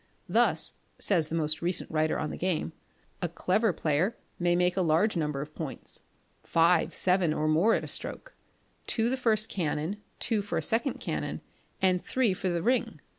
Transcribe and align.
Thus 0.27 0.73
(says 0.97 1.27
the 1.27 1.35
most 1.35 1.61
recent 1.61 1.91
writer 1.91 2.17
on 2.17 2.31
the 2.31 2.35
game) 2.35 2.73
a 3.21 3.29
clever 3.29 3.71
player 3.71 4.17
may 4.39 4.55
make 4.55 4.75
a 4.75 4.81
large 4.81 5.15
number 5.15 5.41
of 5.43 5.53
points 5.53 6.01
five, 6.41 6.91
seven, 6.91 7.35
or 7.35 7.47
more 7.47 7.75
at 7.75 7.83
a 7.83 7.87
stroke: 7.87 8.33
two 8.87 9.11
the 9.11 9.15
first 9.15 9.47
canon, 9.47 9.97
two 10.19 10.41
for 10.41 10.57
a 10.57 10.61
second 10.63 10.99
canon, 10.99 11.41
and 11.83 12.03
three 12.03 12.33
for 12.33 12.49
the 12.49 12.63
ring. 12.63 12.99